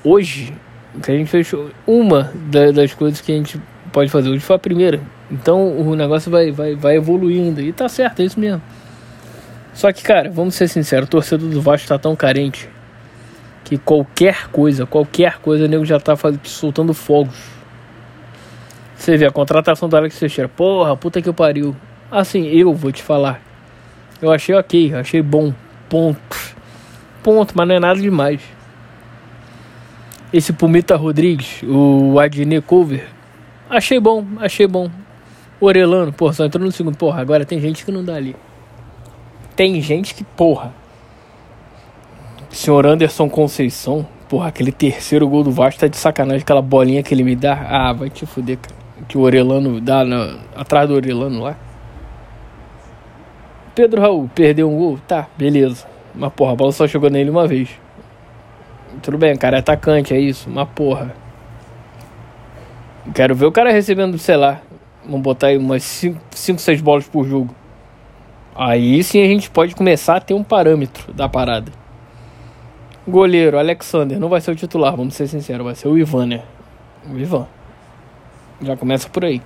Hoje, 0.03 0.53
que 1.01 1.11
a 1.11 1.17
gente 1.17 1.29
fechou. 1.29 1.69
Uma 1.85 2.31
das 2.49 2.93
coisas 2.93 3.21
que 3.21 3.31
a 3.31 3.35
gente 3.35 3.59
pode 3.91 4.09
fazer 4.09 4.29
hoje 4.29 4.39
foi 4.39 4.55
a 4.55 4.59
primeira. 4.59 4.99
Então 5.31 5.77
o 5.77 5.95
negócio 5.95 6.31
vai, 6.31 6.51
vai, 6.51 6.75
vai 6.75 6.95
evoluindo. 6.95 7.61
E 7.61 7.71
tá 7.71 7.87
certo, 7.89 8.21
é 8.21 8.25
isso 8.25 8.39
mesmo. 8.39 8.61
Só 9.73 9.91
que, 9.91 10.01
cara, 10.03 10.29
vamos 10.29 10.55
ser 10.55 10.67
sinceros, 10.67 11.07
o 11.07 11.11
torcedor 11.11 11.49
do 11.49 11.61
Vasco 11.61 11.87
tá 11.87 11.99
tão 11.99 12.15
carente 12.15 12.69
que 13.65 13.77
qualquer 13.77 14.47
coisa, 14.49 14.85
qualquer 14.85 15.39
coisa, 15.39 15.65
o 15.65 15.67
nego 15.67 15.83
já 15.83 15.99
tá 15.99 16.15
fazendo, 16.15 16.45
soltando 16.47 16.93
fogos. 16.93 17.35
Você 18.95 19.17
vê 19.17 19.25
a 19.25 19.31
contratação 19.31 19.89
do 19.89 19.97
Alex 19.97 20.17
Teixeira, 20.17 20.47
porra, 20.47 20.95
puta 20.95 21.21
que 21.21 21.31
pariu. 21.33 21.75
Assim, 22.09 22.47
eu 22.47 22.73
vou 22.73 22.91
te 22.91 23.03
falar. 23.03 23.41
Eu 24.21 24.31
achei 24.31 24.55
ok, 24.55 24.93
achei 24.93 25.21
bom. 25.21 25.53
Ponto. 25.89 26.55
Ponto, 27.21 27.53
mas 27.55 27.67
não 27.67 27.75
é 27.75 27.79
nada 27.79 27.99
demais. 27.99 28.41
Esse 30.35 30.51
Pumita 30.51 30.97
Rodrigues, 30.97 31.63
o 31.63 32.19
Adnê 32.19 32.59
Cover, 32.59 33.07
achei 33.69 34.01
bom, 34.01 34.25
achei 34.41 34.67
bom. 34.67 34.91
Orelano, 35.61 36.11
porra, 36.11 36.33
só 36.33 36.43
entrou 36.43 36.65
no 36.65 36.73
segundo. 36.73 36.97
Porra, 36.97 37.21
agora 37.21 37.45
tem 37.45 37.57
gente 37.61 37.85
que 37.85 37.89
não 37.89 38.03
dá 38.03 38.15
ali. 38.15 38.35
Tem 39.55 39.79
gente 39.79 40.13
que, 40.13 40.25
porra. 40.25 40.73
Senhor 42.49 42.85
Anderson 42.85 43.29
Conceição, 43.29 44.05
porra, 44.27 44.49
aquele 44.49 44.73
terceiro 44.73 45.25
gol 45.25 45.41
do 45.41 45.51
Vasco 45.51 45.79
tá 45.79 45.87
de 45.87 45.95
sacanagem. 45.95 46.41
Aquela 46.41 46.61
bolinha 46.61 47.01
que 47.01 47.13
ele 47.13 47.23
me 47.23 47.37
dá. 47.37 47.53
Ah, 47.69 47.93
vai 47.93 48.09
te 48.09 48.25
fuder, 48.25 48.57
cara. 48.57 48.75
Que 49.07 49.17
o 49.17 49.21
Orelano 49.21 49.79
dá 49.79 50.03
na, 50.03 50.35
atrás 50.53 50.85
do 50.89 50.95
Orelano 50.95 51.43
lá. 51.43 51.55
Pedro 53.73 54.01
Raul, 54.01 54.29
perdeu 54.35 54.69
um 54.69 54.75
gol? 54.75 54.99
Tá, 55.07 55.29
beleza. 55.37 55.87
Mas 56.13 56.33
porra, 56.33 56.51
a 56.51 56.55
bola 56.57 56.73
só 56.73 56.85
chegou 56.85 57.09
nele 57.09 57.29
uma 57.29 57.47
vez. 57.47 57.84
Tudo 59.01 59.17
bem, 59.17 59.35
cara, 59.35 59.57
é 59.57 59.59
atacante, 59.59 60.13
é 60.13 60.19
isso. 60.19 60.49
Mas 60.49 60.67
porra. 60.69 61.13
Quero 63.13 63.35
ver 63.35 63.45
o 63.45 63.51
cara 63.51 63.71
recebendo, 63.71 64.17
sei 64.17 64.35
lá. 64.35 64.61
Vamos 65.03 65.21
botar 65.21 65.47
aí 65.47 65.57
umas 65.57 65.83
5, 65.83 66.19
6 66.31 66.81
bolas 66.81 67.07
por 67.07 67.25
jogo. 67.25 67.53
Aí 68.55 69.03
sim 69.03 69.21
a 69.21 69.27
gente 69.27 69.49
pode 69.49 69.75
começar 69.75 70.15
a 70.15 70.19
ter 70.19 70.33
um 70.33 70.43
parâmetro 70.43 71.13
da 71.13 71.29
parada. 71.29 71.71
Goleiro, 73.07 73.59
Alexander, 73.59 74.19
não 74.19 74.29
vai 74.29 74.41
ser 74.41 74.51
o 74.51 74.55
titular, 74.55 74.95
vamos 74.95 75.13
ser 75.13 75.27
sinceros, 75.27 75.63
vai 75.63 75.75
ser 75.75 75.87
o 75.87 75.97
Ivan, 75.97 76.25
né? 76.25 76.41
O 77.07 77.17
Ivan. 77.17 77.45
Já 78.61 78.75
começa 78.75 79.07
por 79.09 79.25
aí. 79.25 79.41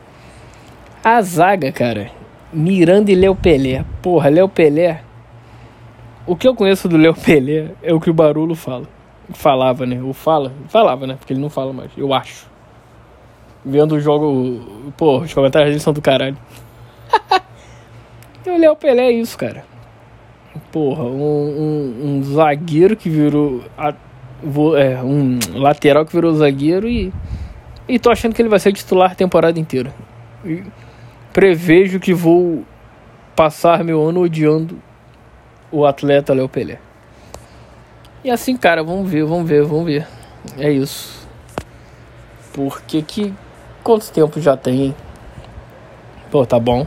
A 1.04 1.22
zaga, 1.22 1.72
cara. 1.72 2.12
Miranda 2.54 3.12
e 3.12 3.16
Léo 3.16 3.36
Pelé. 3.36 3.84
Porra, 4.02 4.30
Léo 4.30 4.48
Pelé. 4.48 5.02
O 6.26 6.36
que 6.36 6.48
eu 6.48 6.56
conheço 6.56 6.88
do 6.88 6.96
Léo 6.96 7.14
Pelé 7.14 7.72
é 7.82 7.94
o 7.94 8.00
que 8.00 8.10
o 8.10 8.14
Barulho 8.14 8.56
fala 8.56 8.99
falava, 9.34 9.86
né? 9.86 10.02
Ou 10.02 10.14
fala, 10.14 10.52
falava, 10.68 11.06
né? 11.08 11.16
Porque 11.18 11.34
ele 11.34 11.42
não 11.42 11.50
fala 11.50 11.74
mais, 11.74 11.92
eu 11.98 12.14
acho. 12.14 12.48
Vendo 13.64 13.96
o 13.96 14.00
jogo, 14.00 14.92
pô, 14.98 15.20
os 15.20 15.34
comentários 15.34 15.72
dele 15.72 15.80
são 15.82 15.94
do 15.94 16.02
caralho. 16.02 16.38
o 18.48 18.58
Léo 18.58 18.76
Pelé 18.76 19.08
é 19.08 19.12
isso, 19.12 19.38
cara. 19.38 19.66
Porra, 20.72 21.04
um, 21.04 21.12
um, 21.12 22.06
um 22.06 22.24
zagueiro 22.24 22.96
que 22.96 23.10
virou. 23.10 23.64
A, 23.78 23.94
é, 24.78 25.02
um 25.04 25.38
lateral 25.56 26.06
que 26.06 26.14
virou 26.14 26.34
zagueiro 26.34 26.88
e. 26.88 27.12
E 27.88 27.98
tô 27.98 28.12
achando 28.12 28.36
que 28.36 28.42
ele 28.42 28.50
vai 28.50 28.60
ser 28.60 28.72
titular 28.72 29.12
a 29.12 29.16
temporada 29.16 29.60
inteira. 29.60 29.94
E 30.46 30.64
prevejo 31.34 32.00
que 32.00 32.14
vou 32.14 32.64
passar 33.36 33.84
meu 33.84 34.02
ano 34.08 34.22
odiando 34.22 34.78
o 35.72 35.86
atleta 35.86 36.34
Léo 36.34 36.48
Pelé. 36.48 36.80
E 38.24 38.30
assim, 38.30 38.58
cara, 38.58 38.84
vamos 38.84 39.10
ver, 39.10 39.24
vamos 39.24 39.48
ver, 39.48 39.64
vamos 39.64 39.86
ver. 39.86 40.08
É 40.58 40.72
isso. 40.72 41.28
Porque 42.54 43.02
que. 43.02 43.34
Quanto 43.84 44.12
tempo 44.12 44.42
já 44.42 44.58
tem, 44.58 44.88
hein? 44.88 44.96
Pô, 46.30 46.46
tá 46.46 46.60
bom. 46.60 46.86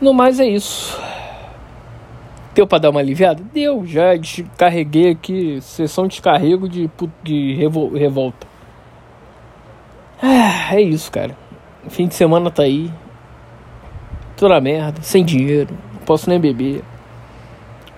No 0.00 0.12
mais 0.12 0.38
é 0.38 0.46
isso. 0.46 1.00
Deu 2.54 2.66
pra 2.66 2.78
dar 2.78 2.90
uma 2.90 3.00
aliviada? 3.00 3.42
Deu, 3.52 3.86
já 3.86 4.14
descarreguei 4.14 5.10
aqui. 5.10 5.58
Sessão 5.62 6.04
de 6.04 6.10
descarrego 6.10 6.68
de, 6.68 6.90
de 7.22 7.54
revol 7.54 7.92
revolta. 7.92 8.46
Ah, 10.22 10.74
é 10.74 10.80
isso, 10.80 11.10
cara. 11.10 11.36
Fim 11.88 12.06
de 12.06 12.14
semana 12.14 12.50
tá 12.50 12.62
aí. 12.62 12.90
Tô 14.36 14.48
na 14.48 14.60
merda, 14.60 15.00
sem 15.00 15.24
dinheiro, 15.24 15.74
não 15.94 16.00
posso 16.00 16.28
nem 16.28 16.38
beber. 16.38 16.82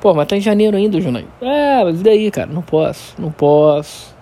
Pô, 0.00 0.14
mas 0.14 0.28
tá 0.28 0.37
em 0.37 0.40
janeiro 0.40 0.76
ainda, 0.76 1.00
Junai. 1.00 1.26
É, 1.40 1.82
mas 1.84 2.00
e 2.00 2.04
daí, 2.04 2.30
cara? 2.30 2.48
Não 2.50 2.62
posso, 2.62 3.14
não 3.20 3.32
posso. 3.32 4.16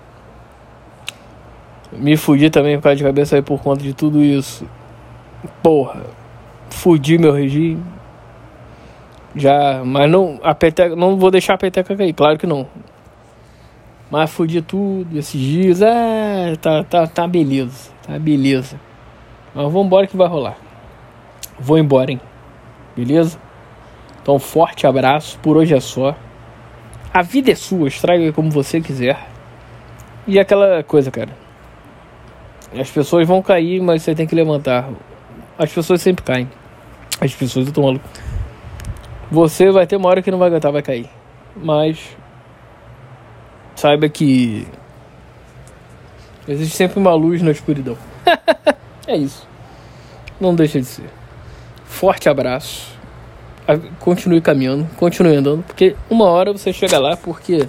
Me 1.92 2.16
fudi 2.16 2.50
também 2.50 2.76
por 2.76 2.84
causa 2.84 2.96
de 2.96 3.04
cabeça 3.04 3.36
aí 3.36 3.42
por 3.42 3.60
conta 3.60 3.82
de 3.82 3.92
tudo 3.92 4.22
isso. 4.22 4.66
Porra, 5.62 6.02
fudi 6.70 7.18
meu 7.18 7.32
regime. 7.32 7.82
Já, 9.34 9.82
mas 9.84 10.10
não, 10.10 10.40
a 10.42 10.54
peteca, 10.54 10.96
não 10.96 11.18
vou 11.18 11.30
deixar 11.30 11.54
a 11.54 11.58
peteca 11.58 11.94
cair, 11.94 12.14
claro 12.14 12.38
que 12.38 12.46
não. 12.46 12.66
Mas 14.10 14.30
fudi 14.30 14.62
tudo 14.62 15.18
esses 15.18 15.40
dias. 15.40 15.82
É, 15.82 16.56
tá, 16.56 16.82
tá, 16.84 17.06
tá 17.06 17.28
beleza, 17.28 17.90
tá 18.06 18.18
beleza. 18.18 18.80
Mas 19.54 19.64
vamos 19.64 19.86
embora 19.86 20.06
que 20.06 20.16
vai 20.16 20.26
rolar. 20.26 20.56
Vou 21.58 21.78
embora, 21.78 22.10
hein? 22.12 22.20
Beleza? 22.96 23.38
Então, 24.26 24.40
forte 24.40 24.88
abraço. 24.88 25.38
Por 25.38 25.56
hoje 25.56 25.72
é 25.72 25.78
só. 25.78 26.12
A 27.14 27.22
vida 27.22 27.52
é 27.52 27.54
sua, 27.54 27.86
estraga 27.86 28.32
como 28.32 28.50
você 28.50 28.80
quiser. 28.80 29.16
E 30.26 30.36
aquela 30.36 30.82
coisa, 30.82 31.12
cara. 31.12 31.30
As 32.76 32.90
pessoas 32.90 33.24
vão 33.24 33.40
cair, 33.40 33.80
mas 33.80 34.02
você 34.02 34.16
tem 34.16 34.26
que 34.26 34.34
levantar. 34.34 34.90
As 35.56 35.72
pessoas 35.72 36.02
sempre 36.02 36.24
caem. 36.24 36.50
As 37.20 37.32
pessoas 37.36 37.68
estão 37.68 37.84
maluco. 37.84 38.04
Você 39.30 39.70
vai 39.70 39.86
ter 39.86 39.94
uma 39.94 40.08
hora 40.08 40.20
que 40.20 40.32
não 40.32 40.40
vai 40.40 40.48
aguentar, 40.48 40.72
vai 40.72 40.82
cair. 40.82 41.08
Mas 41.54 42.16
saiba 43.76 44.08
que 44.08 44.66
existe 46.48 46.76
sempre 46.76 46.98
uma 46.98 47.14
luz 47.14 47.42
na 47.42 47.52
escuridão. 47.52 47.96
é 49.06 49.16
isso. 49.16 49.46
Não 50.40 50.52
deixa 50.52 50.80
de 50.80 50.86
ser. 50.86 51.10
Forte 51.84 52.28
abraço. 52.28 52.95
Continue 53.98 54.40
caminhando, 54.40 54.88
continue 54.96 55.35
andando, 55.37 55.64
porque 55.64 55.96
uma 56.09 56.26
hora 56.26 56.52
você 56.52 56.72
chega 56.72 56.98
lá, 56.98 57.16
porque 57.16 57.66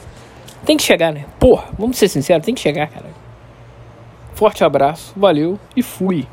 tem 0.65 0.77
que 0.77 0.83
chegar, 0.83 1.11
né? 1.11 1.25
Porra, 1.39 1.65
vamos 1.77 1.97
ser 1.97 2.07
sinceros, 2.07 2.45
tem 2.45 2.53
que 2.53 2.61
chegar, 2.61 2.87
cara. 2.87 3.07
Forte 4.35 4.63
abraço, 4.63 5.13
valeu 5.15 5.59
e 5.75 5.81
fui. 5.81 6.27